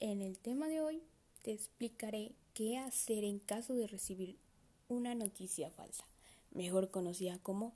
[0.00, 1.02] En el tema de hoy
[1.42, 4.38] te explicaré qué hacer en caso de recibir
[4.86, 6.04] una noticia falsa,
[6.52, 7.74] mejor conocida como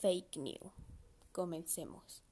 [0.00, 0.72] fake news.
[1.30, 2.22] Comencemos.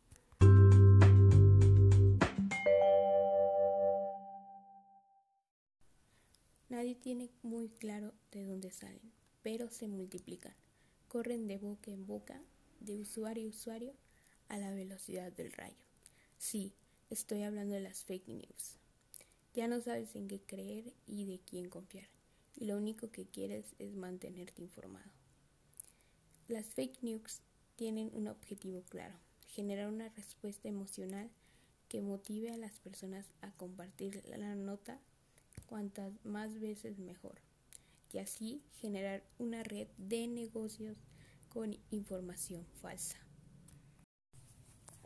[6.71, 9.12] Nadie tiene muy claro de dónde salen,
[9.42, 10.54] pero se multiplican.
[11.08, 12.40] Corren de boca en boca,
[12.80, 13.92] de usuario a usuario,
[14.48, 15.84] a la velocidad del rayo.
[16.38, 16.73] Sí,
[17.10, 18.80] estoy hablando de las fake news.
[19.55, 22.09] Ya no sabes en qué creer y de quién confiar,
[22.56, 25.11] y lo único que quieres es mantenerte informado.
[26.47, 27.41] Las fake news
[27.77, 29.15] tienen un objetivo claro,
[29.48, 31.30] generar una respuesta emocional
[31.89, 35.01] que motive a las personas a compartir la nota
[35.67, 37.41] cuantas más veces mejor,
[38.12, 40.97] y así generar una red de negocios
[41.48, 43.19] con información falsa.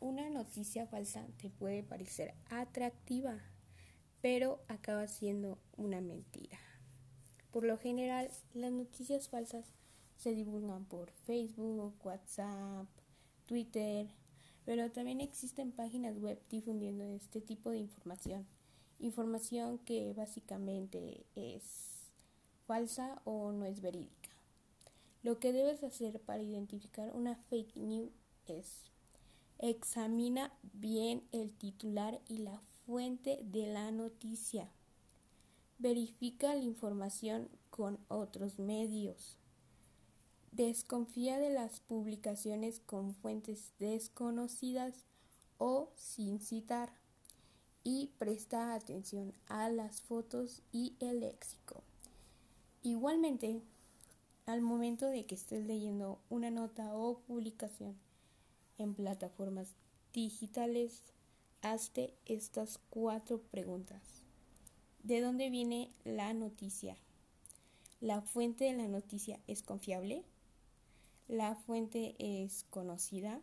[0.01, 3.41] Una noticia falsa te puede parecer atractiva,
[4.25, 6.59] pero acaba siendo una mentira.
[7.51, 9.67] Por lo general, las noticias falsas
[10.17, 12.87] se divulgan por Facebook, WhatsApp,
[13.45, 14.09] Twitter,
[14.65, 18.47] pero también existen páginas web difundiendo este tipo de información.
[18.99, 22.11] Información que básicamente es
[22.67, 24.31] falsa o no es verídica.
[25.23, 28.11] Lo que debes hacer para identificar una fake news
[28.47, 28.91] es
[29.59, 34.69] examina bien el titular y la fuente de la noticia.
[35.79, 39.37] Verifica la información con otros medios.
[40.53, 45.05] Desconfía de las publicaciones con fuentes desconocidas
[45.59, 46.93] o sin citar.
[47.83, 51.83] Y presta atención a las fotos y el léxico.
[52.83, 53.61] Igualmente,
[54.47, 57.97] al momento de que estés leyendo una nota o publicación
[58.79, 59.75] en plataformas
[60.13, 61.03] digitales,
[61.65, 64.23] hazte estas cuatro preguntas.
[65.03, 66.97] ¿De dónde viene la noticia?
[68.01, 70.25] ¿La fuente de la noticia es confiable?
[71.27, 73.41] ¿La fuente es conocida?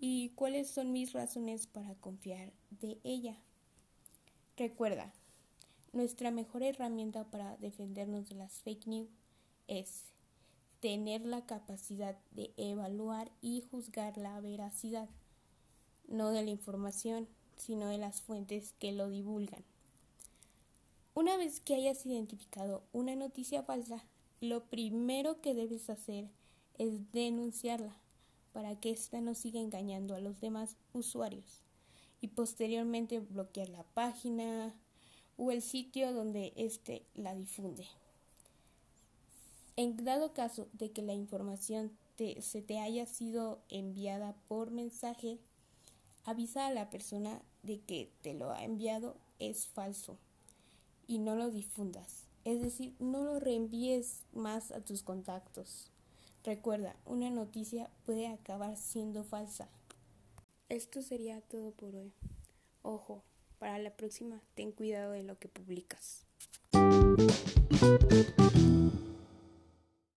[0.00, 3.38] ¿Y cuáles son mis razones para confiar de ella?
[4.56, 5.12] Recuerda,
[5.92, 9.08] nuestra mejor herramienta para defendernos de las fake news
[9.68, 10.06] es
[10.80, 15.08] tener la capacidad de evaluar y juzgar la veracidad
[16.08, 19.64] no de la información, sino de las fuentes que lo divulgan.
[21.14, 24.04] Una vez que hayas identificado una noticia falsa,
[24.40, 26.28] lo primero que debes hacer
[26.78, 27.96] es denunciarla
[28.52, 31.60] para que ésta no siga engañando a los demás usuarios
[32.20, 34.74] y posteriormente bloquear la página
[35.36, 37.86] o el sitio donde éste la difunde.
[39.76, 45.38] En dado caso de que la información se te haya sido enviada por mensaje,
[46.24, 50.18] avisa a la persona de que te lo ha enviado es falso
[51.06, 52.26] y no lo difundas.
[52.44, 55.90] Es decir, no lo reenvíes más a tus contactos.
[56.44, 59.68] Recuerda, una noticia puede acabar siendo falsa.
[60.68, 62.12] Esto sería todo por hoy.
[62.82, 63.22] Ojo,
[63.58, 66.24] para la próxima ten cuidado de lo que publicas.